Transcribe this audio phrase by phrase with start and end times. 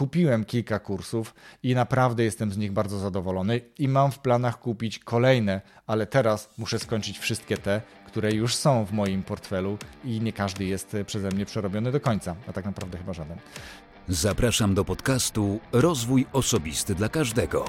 [0.00, 4.98] kupiłem kilka kursów i naprawdę jestem z nich bardzo zadowolony i mam w planach kupić
[4.98, 10.32] kolejne, ale teraz muszę skończyć wszystkie te, które już są w moim portfelu i nie
[10.32, 13.38] każdy jest przeze mnie przerobiony do końca, a tak naprawdę chyba żaden.
[14.08, 17.64] Zapraszam do podcastu Rozwój Osobisty dla Każdego.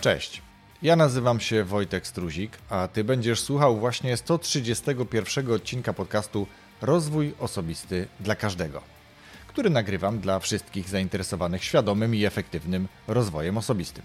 [0.00, 0.49] Cześć.
[0.82, 6.46] Ja nazywam się Wojtek Struzik, a Ty będziesz słuchał właśnie 131 odcinka podcastu
[6.82, 8.82] Rozwój Osobisty dla Każdego,
[9.46, 14.04] który nagrywam dla wszystkich zainteresowanych świadomym i efektywnym rozwojem osobistym.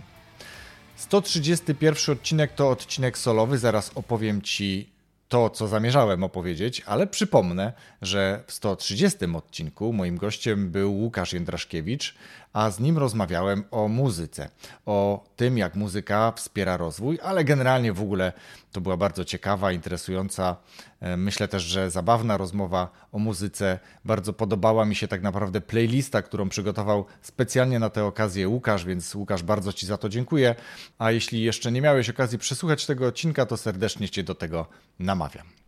[0.96, 4.90] 131 odcinek to odcinek solowy, zaraz opowiem Ci
[5.28, 12.16] to, co zamierzałem opowiedzieć, ale przypomnę, że w 130 odcinku moim gościem był Łukasz Jędraszkiewicz,
[12.54, 14.50] a z nim rozmawiałem o muzyce,
[14.86, 18.34] o tym, jak muzyka wspiera rozwój, ale generalnie w ogóle
[18.76, 20.56] to była bardzo ciekawa, interesująca,
[21.00, 23.80] e, myślę też, że zabawna rozmowa o muzyce.
[24.06, 29.16] Bardzo podobała mi się tak naprawdę playlista, którą przygotował specjalnie na tę okazję Łukasz, więc
[29.16, 30.56] Łukasz, bardzo Ci za to dziękuję.
[30.98, 34.68] A jeśli jeszcze nie miałeś okazji przesłuchać tego odcinka, to serdecznie Cię do tego
[35.00, 35.65] namawiam.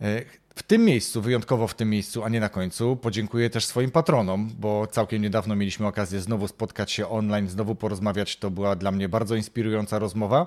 [0.00, 3.90] E, w tym miejscu, wyjątkowo w tym miejscu, a nie na końcu, podziękuję też swoim
[3.90, 8.36] patronom, bo całkiem niedawno mieliśmy okazję znowu spotkać się online, znowu porozmawiać.
[8.36, 10.46] To była dla mnie bardzo inspirująca rozmowa.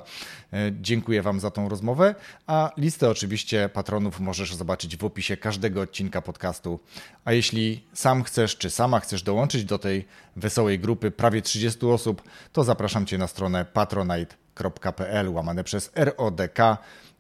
[0.53, 2.15] E, dziękuję Wam za tą rozmowę,
[2.47, 6.79] a listę oczywiście patronów możesz zobaczyć w opisie każdego odcinka podcastu.
[7.25, 12.21] A jeśli sam chcesz, czy sama chcesz dołączyć do tej wesołej grupy prawie 30 osób,
[12.51, 16.59] to zapraszam Cię na stronę patronite.pl łamane przez RODK.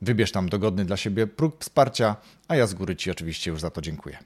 [0.03, 2.15] Wybierz tam dogodny dla siebie próg wsparcia,
[2.47, 4.17] a ja z góry Ci oczywiście już za to dziękuję.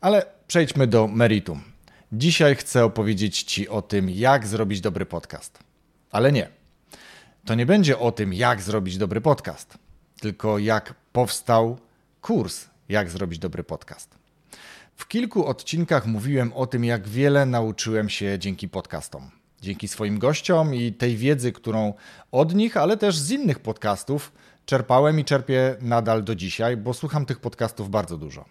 [0.00, 1.62] Ale przejdźmy do meritum.
[2.12, 5.58] Dzisiaj chcę opowiedzieć Ci o tym, jak zrobić dobry podcast.
[6.10, 6.48] Ale nie.
[7.44, 9.78] To nie będzie o tym, jak zrobić dobry podcast,
[10.20, 11.78] tylko jak powstał
[12.20, 14.14] kurs, jak zrobić dobry podcast.
[14.96, 19.30] W kilku odcinkach mówiłem o tym, jak wiele nauczyłem się dzięki podcastom.
[19.60, 21.94] Dzięki swoim gościom i tej wiedzy, którą
[22.32, 24.32] od nich, ale też z innych podcastów
[24.66, 28.44] czerpałem i czerpię nadal do dzisiaj, bo słucham tych podcastów bardzo dużo.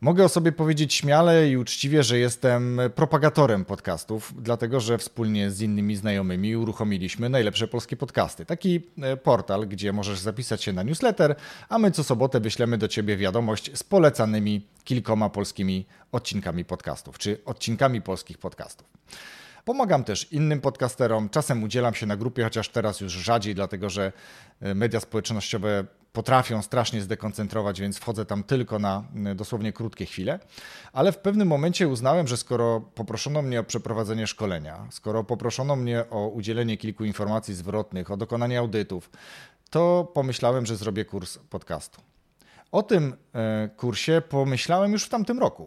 [0.00, 5.60] Mogę o sobie powiedzieć śmiale i uczciwie, że jestem propagatorem podcastów, dlatego że wspólnie z
[5.60, 8.46] innymi znajomymi uruchomiliśmy najlepsze polskie podcasty.
[8.46, 11.34] Taki e, portal, gdzie możesz zapisać się na newsletter,
[11.68, 17.44] a my co sobotę wyślemy do ciebie wiadomość z polecanymi kilkoma polskimi odcinkami podcastów, czy
[17.44, 18.88] odcinkami polskich podcastów.
[19.64, 24.12] Pomagam też innym podcasterom, czasem udzielam się na grupie, chociaż teraz już rzadziej, dlatego że
[24.60, 30.38] e, media społecznościowe potrafią strasznie zdekoncentrować, więc wchodzę tam tylko na e, dosłownie krótkie chwile.
[30.92, 36.04] Ale w pewnym momencie uznałem, że skoro poproszono mnie o przeprowadzenie szkolenia, skoro poproszono mnie
[36.10, 39.10] o udzielenie kilku informacji zwrotnych, o dokonanie audytów,
[39.70, 42.00] to pomyślałem, że zrobię kurs podcastu.
[42.72, 45.66] O tym e, kursie pomyślałem już w tamtym roku.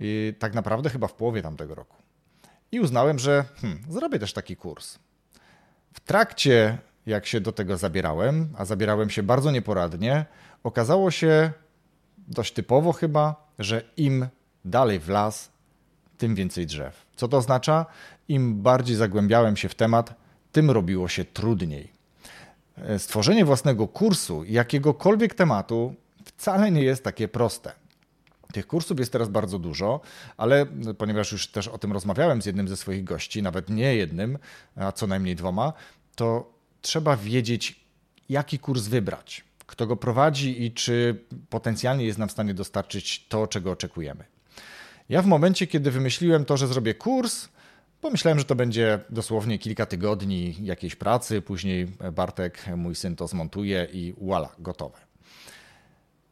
[0.00, 2.01] I tak naprawdę chyba w połowie tamtego roku
[2.72, 4.98] i uznałem, że hmm, zrobię też taki kurs.
[5.92, 10.26] W trakcie, jak się do tego zabierałem, a zabierałem się bardzo nieporadnie,
[10.64, 11.52] okazało się
[12.18, 14.26] dość typowo chyba, że im
[14.64, 15.50] dalej w las,
[16.18, 17.06] tym więcej drzew.
[17.16, 17.86] Co to oznacza?
[18.28, 20.14] Im bardziej zagłębiałem się w temat,
[20.52, 21.92] tym robiło się trudniej.
[22.98, 25.94] Stworzenie własnego kursu, jakiegokolwiek tematu,
[26.24, 27.72] wcale nie jest takie proste.
[28.52, 30.00] Tych kursów jest teraz bardzo dużo,
[30.36, 30.66] ale
[30.98, 34.38] ponieważ już też o tym rozmawiałem z jednym ze swoich gości, nawet nie jednym,
[34.76, 35.72] a co najmniej dwoma,
[36.14, 37.80] to trzeba wiedzieć,
[38.28, 43.46] jaki kurs wybrać, kto go prowadzi i czy potencjalnie jest nam w stanie dostarczyć to,
[43.46, 44.24] czego oczekujemy.
[45.08, 47.48] Ja w momencie, kiedy wymyśliłem to, że zrobię kurs,
[48.00, 53.88] pomyślałem, że to będzie dosłownie kilka tygodni jakiejś pracy, później Bartek, mój syn, to zmontuje
[53.92, 54.98] i voila, gotowe.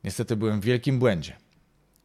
[0.04, 1.36] Niestety byłem w wielkim błędzie.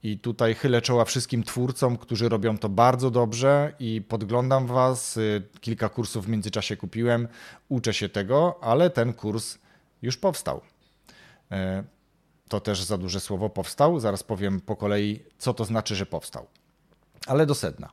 [0.05, 5.17] I tutaj chylę czoła wszystkim twórcom, którzy robią to bardzo dobrze i podglądam Was.
[5.17, 7.27] Y, kilka kursów w międzyczasie kupiłem,
[7.69, 9.57] uczę się tego, ale ten kurs
[10.01, 10.61] już powstał.
[11.51, 11.83] E,
[12.49, 13.99] to też za duże słowo powstał.
[13.99, 16.47] Zaraz powiem po kolei, co to znaczy, że powstał.
[17.27, 17.89] Ale do sedna.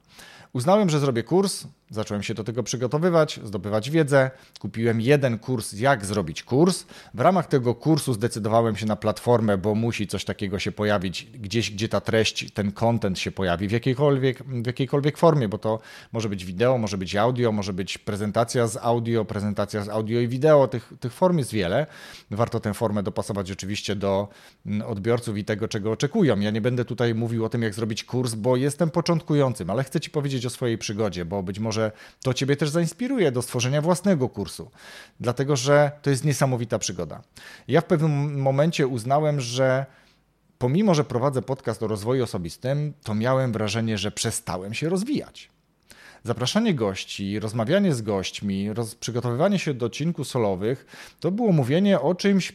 [0.52, 4.30] Uznałem, że zrobię kurs, zacząłem się do tego przygotowywać, zdobywać wiedzę.
[4.60, 6.86] Kupiłem jeden kurs, jak zrobić kurs.
[7.14, 11.70] W ramach tego kursu zdecydowałem się na platformę, bo musi coś takiego się pojawić gdzieś,
[11.70, 15.80] gdzie ta treść, ten content się pojawi w jakiejkolwiek, w jakiejkolwiek formie, bo to
[16.12, 20.28] może być wideo, może być audio, może być prezentacja z audio, prezentacja z audio i
[20.28, 20.68] wideo.
[20.68, 21.86] Tych, tych form jest wiele.
[22.30, 24.28] Warto tę formę dopasować oczywiście do
[24.66, 26.40] mm, odbiorców i tego, czego oczekują.
[26.40, 30.00] Ja nie będę tutaj mówił o tym, jak zrobić kurs, bo jestem początkującym, ale chcę
[30.00, 31.92] Ci powiedzieć, opowiedzieć o swojej przygodzie, bo być może
[32.22, 34.70] to Ciebie też zainspiruje do stworzenia własnego kursu,
[35.20, 37.22] dlatego że to jest niesamowita przygoda.
[37.68, 39.86] Ja w pewnym momencie uznałem, że
[40.58, 45.50] pomimo, że prowadzę podcast o rozwoju osobistym, to miałem wrażenie, że przestałem się rozwijać.
[46.24, 50.86] Zapraszanie gości, rozmawianie z gośćmi, przygotowywanie się do odcinków solowych
[51.20, 52.52] to było mówienie o czymś,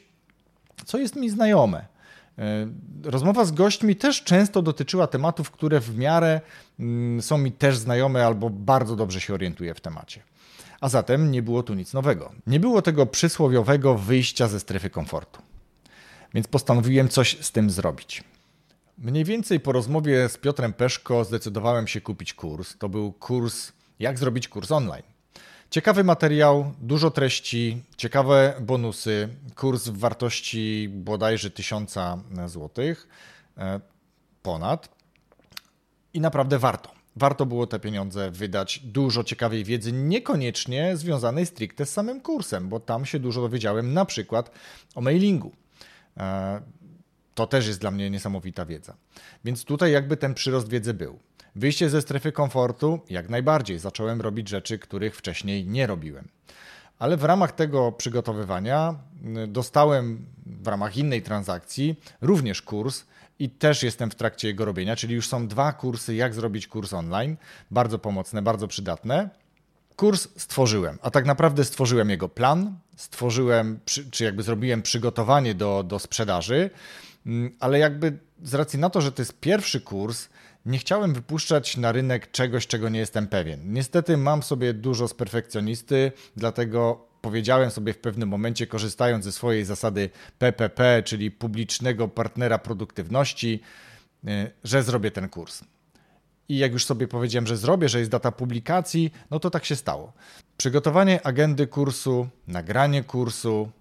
[0.85, 1.96] co jest mi znajome.
[2.39, 2.67] E,
[3.03, 6.41] rozmowa z gośćmi też często dotyczyła tematów, które w miarę
[6.79, 10.21] mm, są mi też znajome albo bardzo dobrze się orientuję w temacie.
[10.81, 12.31] A zatem nie było tu nic nowego.
[12.47, 15.41] Nie było tego przysłowiowego wyjścia ze strefy komfortu.
[16.33, 18.23] Więc postanowiłem coś z tym zrobić.
[18.97, 22.77] Mniej więcej po rozmowie z Piotrem Peszko zdecydowałem się kupić kurs.
[22.77, 25.03] To był kurs Jak zrobić kurs online.
[25.69, 31.93] Ciekawy materiał, dużo treści, ciekawe bonusy, kurs w wartości bodajże 1000
[32.45, 32.85] zł
[33.57, 33.79] e,
[34.41, 34.89] ponad
[36.13, 36.91] i naprawdę warto.
[37.15, 38.79] Warto było te pieniądze wydać.
[38.79, 44.05] Dużo ciekawej wiedzy, niekoniecznie związanej stricte z samym kursem, bo tam się dużo dowiedziałem, na
[44.05, 44.51] przykład
[44.95, 45.51] o mailingu.
[46.17, 46.61] E,
[47.35, 48.95] to też jest dla mnie niesamowita wiedza.
[49.45, 51.19] Więc tutaj jakby ten przyrost wiedzy był.
[51.57, 53.79] Wyjście ze strefy komfortu, jak najbardziej.
[53.79, 56.27] Zacząłem robić rzeczy, których wcześniej nie robiłem.
[56.99, 58.95] Ale w ramach tego przygotowywania
[59.43, 63.03] y, dostałem w ramach innej transakcji również kurs
[63.39, 66.93] i też jestem w trakcie jego robienia, czyli już są dwa kursy, jak zrobić kurs
[66.93, 67.37] online.
[67.71, 69.29] Bardzo pomocne, bardzo przydatne.
[69.95, 73.79] Kurs stworzyłem, a tak naprawdę stworzyłem jego plan, stworzyłem,
[74.11, 76.69] czy jakby zrobiłem przygotowanie do, do sprzedaży,
[77.25, 80.29] mm, ale jakby z racji na to, że to jest pierwszy kurs,
[80.67, 83.73] nie chciałem wypuszczać na rynek czegoś, czego nie jestem pewien.
[83.73, 89.65] Niestety mam sobie dużo z perfekcjonisty, dlatego powiedziałem sobie w pewnym momencie, korzystając ze swojej
[89.65, 90.09] zasady
[90.39, 93.61] PPP, czyli publicznego partnera produktywności,
[94.27, 95.63] y, że zrobię ten kurs.
[96.49, 99.75] I jak już sobie powiedziałem, że zrobię, że jest data publikacji, no to tak się
[99.75, 100.13] stało.
[100.57, 103.71] Przygotowanie agendy kursu, nagranie kursu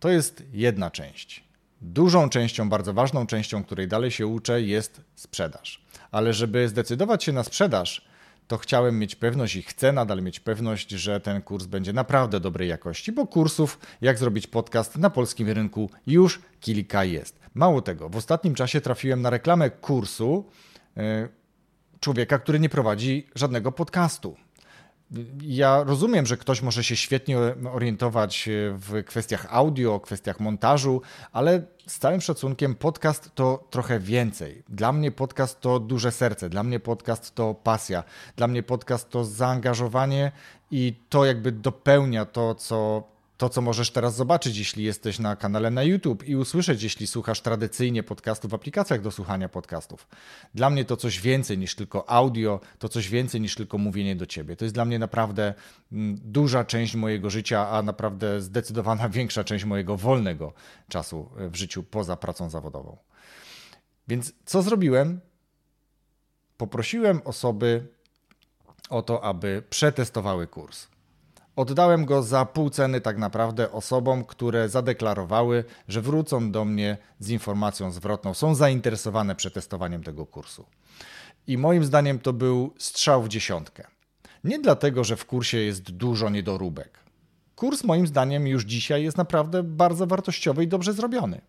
[0.00, 1.44] to jest jedna część.
[1.82, 5.84] Dużą częścią, bardzo ważną częścią, której dalej się uczę, jest sprzedaż.
[6.10, 8.04] Ale żeby zdecydować się na sprzedaż,
[8.48, 12.68] to chciałem mieć pewność i chcę nadal mieć pewność, że ten kurs będzie naprawdę dobrej
[12.68, 17.40] jakości, bo kursów, jak zrobić podcast na polskim rynku, już kilka jest.
[17.54, 20.44] Mało tego, w ostatnim czasie trafiłem na reklamę kursu
[20.96, 21.28] e,
[22.00, 24.36] człowieka, który nie prowadzi żadnego podcastu.
[25.42, 27.38] Ja rozumiem, że ktoś może się świetnie
[27.72, 34.62] orientować w kwestiach audio, kwestiach montażu, ale z całym szacunkiem podcast to trochę więcej.
[34.68, 38.04] Dla mnie podcast to duże serce, dla mnie podcast to pasja,
[38.36, 40.32] dla mnie podcast to zaangażowanie
[40.70, 43.02] i to jakby dopełnia to, co
[43.42, 47.40] to, co możesz teraz zobaczyć, jeśli jesteś na kanale na YouTube i usłyszeć, jeśli słuchasz
[47.40, 50.08] tradycyjnie podcastów w aplikacjach do słuchania podcastów.
[50.54, 54.26] Dla mnie to coś więcej niż tylko audio, to coś więcej niż tylko mówienie do
[54.26, 54.56] ciebie.
[54.56, 55.54] To jest dla mnie naprawdę
[55.92, 60.52] mm, duża część mojego życia, a naprawdę zdecydowana większa część mojego wolnego
[60.88, 62.96] czasu w życiu poza pracą zawodową.
[64.08, 65.20] Więc co zrobiłem?
[66.56, 67.86] Poprosiłem osoby
[68.88, 70.91] o to, aby przetestowały kurs.
[71.56, 77.30] Oddałem go za pół ceny tak naprawdę osobom, które zadeklarowały, że wrócą do mnie z
[77.30, 80.66] informacją zwrotną, są zainteresowane przetestowaniem tego kursu.
[81.46, 83.86] I moim zdaniem to był strzał w dziesiątkę.
[84.44, 86.98] Nie dlatego, że w kursie jest dużo niedoróbek.
[87.56, 91.40] Kurs moim zdaniem już dzisiaj jest naprawdę bardzo wartościowy i dobrze zrobiony.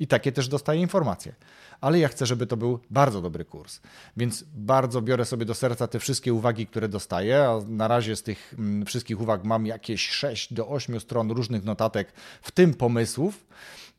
[0.00, 1.34] I takie też dostaję informacje
[1.80, 3.80] ale ja chcę, żeby to był bardzo dobry kurs.
[4.16, 8.22] Więc bardzo biorę sobie do serca te wszystkie uwagi, które dostaję, a na razie z
[8.22, 13.46] tych mm, wszystkich uwag mam jakieś 6 do 8 stron różnych notatek, w tym pomysłów,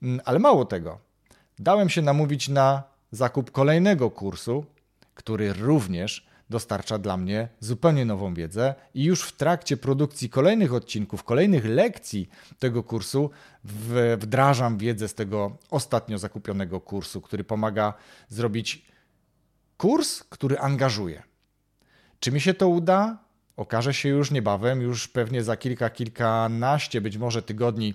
[0.03, 0.99] mm, ale mało tego.
[1.59, 4.65] Dałem się namówić na zakup kolejnego kursu,
[5.15, 11.23] który również dostarcza dla mnie zupełnie nową wiedzę i już w trakcie produkcji kolejnych odcinków,
[11.23, 12.29] kolejnych lekcji
[12.59, 13.29] tego kursu
[14.17, 17.93] wdrażam wiedzę z tego ostatnio zakupionego kursu, który pomaga
[18.27, 18.85] zrobić
[19.77, 21.23] kurs, który angażuje.
[22.19, 23.17] Czy mi się to uda?
[23.57, 27.93] Okaże się już niebawem, już pewnie za kilka, kilkanaście być może tygodni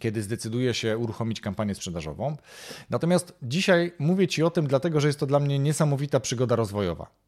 [0.00, 2.36] kiedy zdecyduję się uruchomić kampanię sprzedażową.
[2.90, 7.23] Natomiast dzisiaj mówię Ci o tym, dlatego że jest to dla mnie niesamowita przygoda rozwojowa.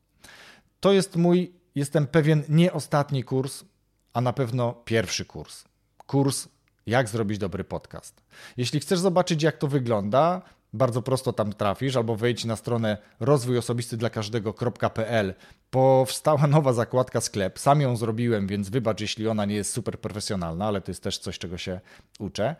[0.81, 3.65] To jest mój, jestem pewien, nie ostatni kurs,
[4.13, 5.65] a na pewno pierwszy kurs.
[6.07, 6.49] Kurs,
[6.87, 8.23] jak zrobić dobry podcast.
[8.57, 10.43] Jeśli chcesz zobaczyć, jak to wygląda,
[10.77, 15.35] bardzo prosto tam trafisz, albo wejdź na stronę rozwój osobisty dla każdego.pl.
[15.71, 17.59] Powstała nowa zakładka sklep.
[17.59, 21.19] Sam ją zrobiłem, więc wybacz, jeśli ona nie jest super profesjonalna, ale to jest też
[21.19, 21.81] coś, czego się
[22.19, 22.57] uczę.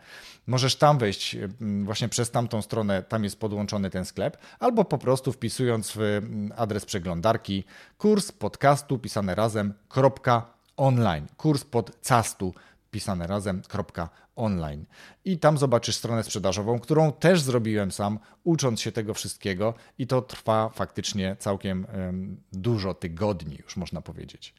[0.47, 4.99] Możesz tam wejść mm, właśnie przez tamtą stronę, tam jest podłączony ten sklep, albo po
[4.99, 7.65] prostu wpisując w mm, adres przeglądarki
[7.99, 9.75] kurs podcastu pisane razem
[10.77, 11.27] online.
[11.37, 12.55] Kurs pod castu
[12.97, 13.63] pisane razem
[14.37, 14.85] online.
[15.25, 20.23] I tam zobaczysz stronę sprzedażową, którą też zrobiłem sam, ucząc się tego wszystkiego, i to
[20.23, 21.87] trwa faktycznie całkiem
[22.53, 24.55] dużo tygodni, już można powiedzieć.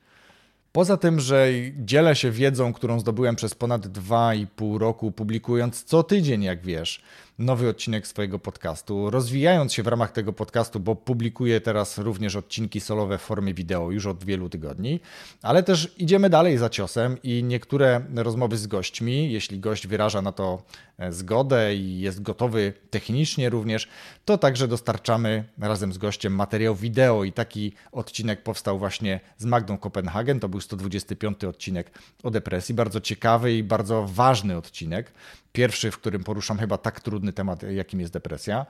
[0.72, 6.44] Poza tym, że dzielę się wiedzą, którą zdobyłem przez ponad 2,5 roku, publikując co tydzień,
[6.44, 7.02] jak wiesz,
[7.40, 12.80] nowy odcinek swojego podcastu, rozwijając się w ramach tego podcastu, bo publikuję teraz również odcinki
[12.80, 15.00] solowe w formie wideo już od wielu tygodni,
[15.42, 20.32] ale też idziemy dalej za ciosem i niektóre rozmowy z gośćmi, jeśli gość wyraża na
[20.32, 20.64] to
[20.98, 23.88] e, zgodę i jest gotowy technicznie również,
[24.26, 29.78] to także dostarczamy razem z gościem materiał wideo i taki odcinek powstał właśnie z Magdą
[29.78, 31.92] Kopenhagen, to był 125 odcinek
[32.24, 35.12] o depresji, bardzo ciekawy i bardzo ważny odcinek.
[35.58, 38.66] Pierwszy, w którym poruszam chyba tak trudny temat, jakim jest depresja.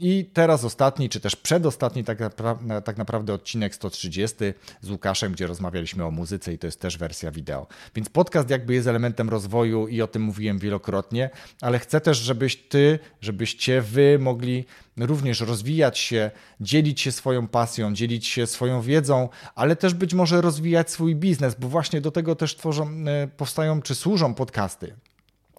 [0.00, 4.36] I teraz ostatni, czy też przedostatni tak, napra tak naprawdę odcinek 130
[4.80, 7.66] z Łukaszem, gdzie rozmawialiśmy o muzyce i to jest też wersja wideo.
[7.94, 12.56] Więc podcast jakby jest elementem rozwoju i o tym mówiłem wielokrotnie, ale chcę też, żebyś
[12.56, 14.64] ty, żebyście wy mogli
[14.96, 20.40] również rozwijać się, dzielić się swoją pasją, dzielić się swoją wiedzą, ale też być może
[20.40, 24.94] rozwijać swój biznes, bo właśnie do tego też tworzą, e, powstają czy służą podcasty.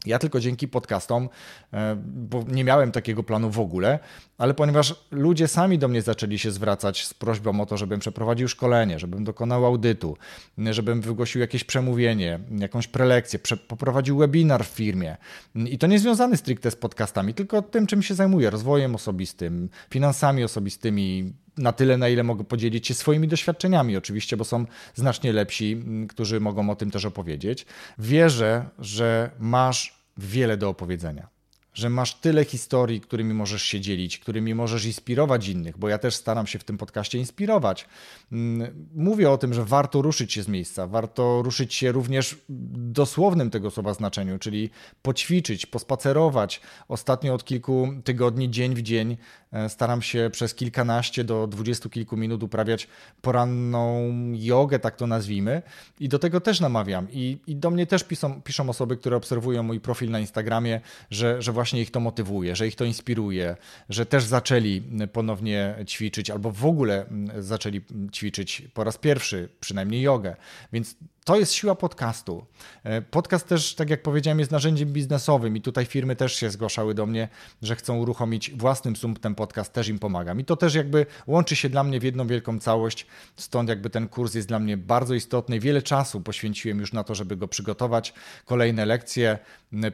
[0.06, 1.30] Ja tylko dzięki podcastom,
[1.74, 4.00] e, bo nie miałem takiego planu w ogóle,
[4.38, 8.48] ale ponieważ ludzie sami do mnie zaczęli się zwracać z prośbą o to, żebym przeprowadził
[8.48, 10.18] szkolenie, żebym dokonał audytu,
[10.58, 15.18] żebym wygłosił jakieś przemówienie, jakąś prelekcję, poprowadził webinar w firmie.
[15.56, 20.44] I to nie związany stricte z podcastami, tylko tym, czym się zajmuję, rozwojem osobistym, finansami
[20.44, 25.84] osobistymi, na tyle, na ile mogę podzielić się swoimi doświadczeniami, oczywiście, bo są znacznie lepsi,
[26.10, 27.66] którzy mogą o tym też opowiedzieć.
[27.98, 31.35] Wierzę, że masz wiele do opowiedzenia
[31.76, 36.16] że masz tyle historii, którymi możesz się dzielić, którymi możesz inspirować innych, bo ja też
[36.16, 37.88] staram się w tym podcaście inspirować.
[38.32, 42.92] Mm, mówię o tym, że warto ruszyć się z miejsca, warto ruszyć się również w
[42.92, 44.70] dosłownym tego słowa znaczeniu, czyli
[45.02, 46.62] poćwiczyć, pospacerować.
[46.88, 49.18] Ostatnio od kilku tygodni, dzień w dzień,
[49.52, 52.88] e, staram się przez kilkanaście do dwudziestu kilku minut uprawiać
[53.22, 55.62] poranną jogę, tak to nazwijmy.
[56.00, 57.08] I do tego też namawiam.
[57.12, 61.42] I, i do mnie też piszą, piszą osoby, które obserwują mój profil na Instagramie, że,
[61.42, 63.58] że właśnie właśnie ich to motywuje, że ich to inspiruje,
[63.90, 67.06] że też zaczęli ponownie ćwiczyć albo w ogóle
[67.40, 67.82] zaczęli
[68.14, 70.36] ćwiczyć po raz pierwszy, przynajmniej jogę.
[70.74, 72.46] Więc to jest siła podcastu.
[72.84, 76.94] E, podcast też, tak jak powiedziałem, jest narzędziem biznesowym i tutaj firmy też się zgłaszały
[76.94, 77.30] do mnie,
[77.62, 80.40] że chcą uruchomić własnym sumptem podcast, też im pomagam.
[80.40, 83.06] I to też jakby łączy się dla mnie w jedną wielką całość,
[83.36, 85.60] stąd jakby ten kurs jest dla mnie bardzo istotny.
[85.60, 88.14] Wiele czasu poświęciłem już na to, żeby go przygotować.
[88.46, 89.40] Kolejne lekcje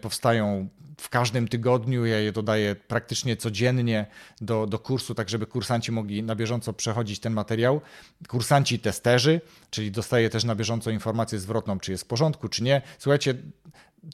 [0.02, 0.70] powstają
[1.02, 4.06] w każdym tygodniu, ja je dodaję praktycznie codziennie
[4.42, 7.82] do, do kursu, tak żeby kursanci mogli na bieżąco przechodzić ten materiał.
[8.28, 12.82] Kursanci testerzy, czyli dostaję też na bieżąco informację zwrotną, czy jest w porządku, czy nie.
[13.00, 13.36] Słuchajcie,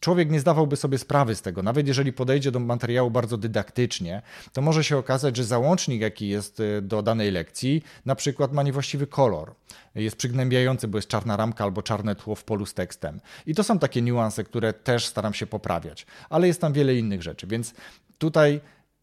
[0.01, 1.63] człowiek nie zdawałby sobie sprawy z tego.
[1.63, 4.21] Nawet jeżeli podejdzie do materiału bardzo dydaktycznie,
[4.53, 8.63] to może się okazać, że załącznik, jaki jest y, do danej lekcji, na przykład ma
[8.63, 9.55] niewłaściwy kolor.
[9.95, 13.19] Jest przygnębiający, bo jest czarna ramka albo czarne tło w polu z tekstem.
[13.45, 16.05] I to są takie niuanse, które też staram się poprawiać.
[16.29, 17.73] Ale jest tam wiele innych rzeczy, więc
[18.17, 18.61] tutaj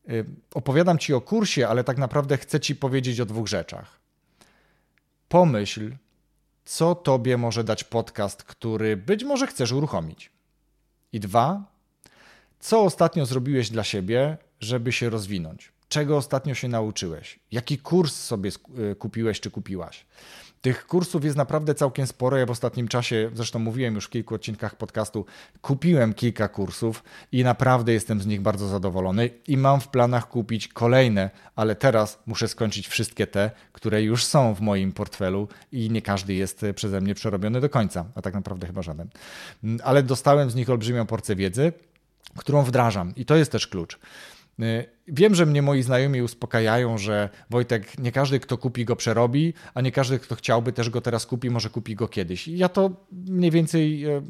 [0.08, 0.24] y,
[0.54, 4.00] opowiadam Ci o kursie, ale tak naprawdę chcę Ci powiedzieć o dwóch rzeczach.
[5.28, 5.92] Pomyśl,
[6.64, 10.33] co Tobie może dać podcast, który być może chcesz uruchomić.
[11.14, 11.64] I dwa,
[12.60, 15.72] co ostatnio zrobiłeś dla siebie, żeby się rozwinąć?
[15.88, 17.38] Czego ostatnio się nauczyłeś?
[17.52, 18.50] Jaki kurs sobie
[18.92, 20.06] y, kupiłeś czy kupiłaś?
[20.64, 22.36] Tych kursów jest naprawdę całkiem sporo.
[22.36, 25.26] Ja w ostatnim czasie, zresztą mówiłem już w kilku odcinkach podcastu,
[25.62, 27.02] kupiłem kilka kursów
[27.32, 32.18] i naprawdę jestem z nich bardzo zadowolony i mam w planach kupić kolejne, ale teraz
[32.26, 37.00] muszę skończyć wszystkie te, które już są w moim portfelu i nie każdy jest przeze
[37.00, 39.08] mnie przerobiony do końca, a tak naprawdę chyba żaden.
[39.82, 41.72] Ale dostałem z nich olbrzymią porcję wiedzy,
[42.36, 43.98] którą wdrażam i to jest też klucz.
[44.62, 49.54] Y, wiem, że mnie moi znajomi uspokajają, że Wojtek, nie każdy, kto kupi, go przerobi,
[49.74, 52.48] a nie każdy, kto chciałby, też go teraz kupi, może kupi go kiedyś.
[52.48, 54.22] I ja to mniej więcej y,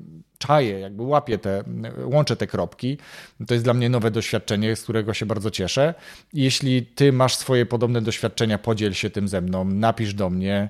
[0.46, 1.64] czaję, jakby łapię te,
[2.04, 2.98] łączę te kropki.
[3.46, 5.94] To jest dla mnie nowe doświadczenie, z którego się bardzo cieszę.
[6.32, 10.68] Jeśli ty masz swoje podobne doświadczenia, podziel się tym ze mną, napisz do mnie,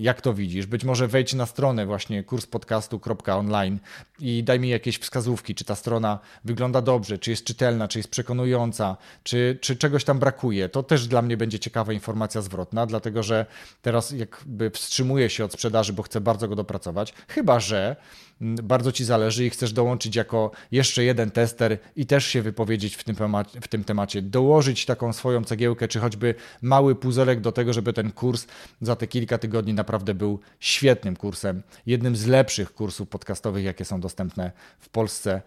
[0.00, 0.66] jak to widzisz.
[0.66, 3.78] Być może wejdź na stronę właśnie kurspodcastu.online
[4.20, 8.08] i daj mi jakieś wskazówki, czy ta strona wygląda dobrze, czy jest czytelna, czy jest
[8.08, 10.68] przekonująca, czy, czy czegoś tam brakuje.
[10.68, 13.46] To też dla mnie będzie ciekawa informacja zwrotna, dlatego że
[13.82, 17.14] teraz jakby wstrzymuję się od sprzedaży, bo chcę bardzo go dopracować.
[17.28, 17.96] Chyba, że
[18.40, 19.04] bardzo ci
[19.44, 23.68] i chcesz dołączyć jako jeszcze jeden tester i też się wypowiedzieć w tym, temacie, w
[23.68, 28.46] tym temacie, dołożyć taką swoją cegiełkę, czy choćby mały puzelek do tego, żeby ten kurs
[28.80, 34.00] za te kilka tygodni naprawdę był świetnym kursem, jednym z lepszych kursów podcastowych, jakie są
[34.00, 35.42] dostępne w Polsce.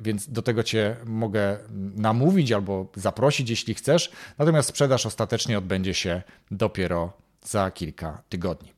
[0.00, 1.58] Więc do tego Cię mogę
[1.96, 4.10] namówić albo zaprosić, jeśli chcesz.
[4.38, 7.12] Natomiast sprzedaż ostatecznie odbędzie się dopiero
[7.44, 8.72] za kilka tygodni.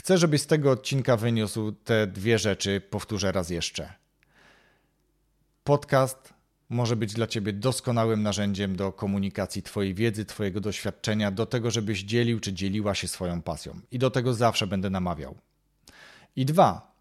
[0.00, 3.94] Chcę, żebyś z tego odcinka wyniósł te dwie rzeczy, powtórzę raz jeszcze.
[5.64, 6.34] Podcast
[6.68, 12.02] może być dla Ciebie doskonałym narzędziem do komunikacji Twojej wiedzy, Twojego doświadczenia, do tego, żebyś
[12.02, 13.80] dzielił czy dzieliła się swoją pasją.
[13.90, 15.34] I do tego zawsze będę namawiał.
[16.36, 16.94] I dwa,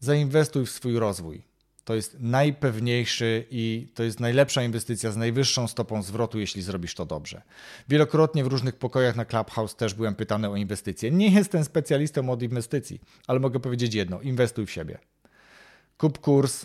[0.00, 1.42] zainwestuj w swój rozwój.
[1.88, 7.06] To jest najpewniejszy i to jest najlepsza inwestycja z najwyższą stopą zwrotu, jeśli zrobisz to
[7.06, 7.42] dobrze.
[7.88, 11.10] Wielokrotnie w różnych pokojach na Clubhouse też byłem pytany o inwestycje.
[11.10, 14.98] Nie jestem specjalistą od inwestycji, ale mogę powiedzieć jedno: inwestuj w siebie.
[15.98, 16.64] Kup kurs,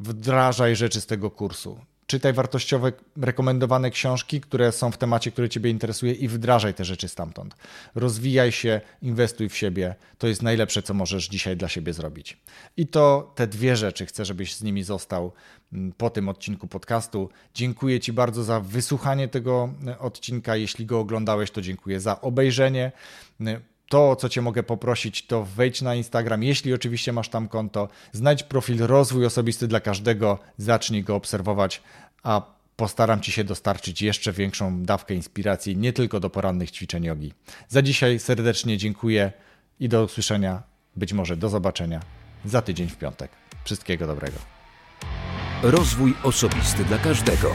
[0.00, 5.70] wdrażaj rzeczy z tego kursu czytaj wartościowe, rekomendowane książki, które są w temacie, który Ciebie
[5.70, 7.56] interesuje i wdrażaj te rzeczy stamtąd.
[7.94, 9.94] Rozwijaj się, inwestuj w siebie.
[10.18, 12.38] To jest najlepsze, co możesz dzisiaj dla siebie zrobić.
[12.76, 15.32] I to te dwie rzeczy chcę, żebyś z nimi został
[15.72, 17.28] mm, po tym odcinku podcastu.
[17.54, 20.56] Dziękuję Ci bardzo za wysłuchanie tego e, odcinka.
[20.56, 22.92] Jeśli go oglądałeś, to dziękuję za obejrzenie
[23.88, 28.42] to, co Cię mogę poprosić, to wejdź na Instagram, jeśli oczywiście masz tam konto, znajdź
[28.42, 31.82] profil Rozwój Osobisty dla każdego, zacznij go obserwować,
[32.22, 32.42] a
[32.76, 37.32] postaram Ci się dostarczyć jeszcze większą dawkę inspiracji, nie tylko do porannych ćwiczeń jogi.
[37.68, 39.32] Za dzisiaj serdecznie dziękuję
[39.80, 40.62] i do usłyszenia,
[40.96, 42.00] być może do zobaczenia
[42.44, 43.30] za tydzień w piątek.
[43.64, 44.38] Wszystkiego dobrego.
[45.62, 47.52] Rozwój osobisty dla każdego.